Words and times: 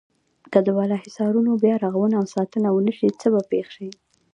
که 0.51 0.59
د 0.65 0.67
بالا 0.77 0.97
حصارونو 1.03 1.51
بیا 1.63 1.75
رغونه 1.85 2.15
او 2.21 2.25
ساتنه 2.35 2.67
ونشي 2.73 3.09
څه 3.21 3.27
به 3.33 3.41
پېښ 3.51 3.67
شي. 3.75 3.89